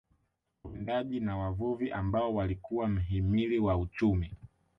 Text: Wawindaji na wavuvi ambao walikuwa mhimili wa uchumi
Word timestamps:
Wawindaji 0.63 1.19
na 1.19 1.37
wavuvi 1.37 1.91
ambao 1.91 2.33
walikuwa 2.35 2.87
mhimili 2.87 3.59
wa 3.59 3.77
uchumi 3.77 4.33